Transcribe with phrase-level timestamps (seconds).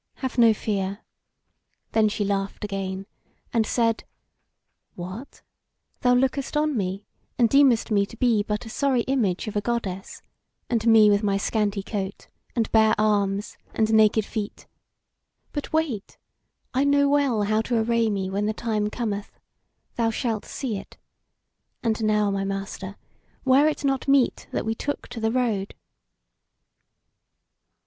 [0.15, 1.01] Have no fear."
[1.91, 3.05] Then she laughed again,
[3.53, 4.03] and said:
[4.95, 5.43] "What!
[5.99, 7.05] thou lookest on me
[7.37, 10.23] and deemest me to be but a sorry image of a goddess;
[10.71, 14.65] and me with my scanty coat and bare arms and naked feet!
[15.51, 16.17] But wait!
[16.73, 19.37] I know well how to array me when the time cometh.
[19.97, 20.97] Thou shalt see it!
[21.83, 22.95] And now, my Master,
[23.45, 25.75] were it not meet that we took to the road?"